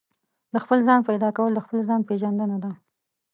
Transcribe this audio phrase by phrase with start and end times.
[0.53, 2.71] د خپل ځان پيدا کول د خپل ځان پېژندنه ده.